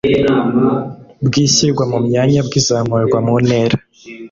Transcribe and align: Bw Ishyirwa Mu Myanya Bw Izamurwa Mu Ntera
Bw 1.25 1.33
Ishyirwa 1.45 1.83
Mu 1.91 1.99
Myanya 2.05 2.39
Bw 2.47 2.53
Izamurwa 2.59 3.17
Mu 3.25 3.33
Ntera 3.45 3.77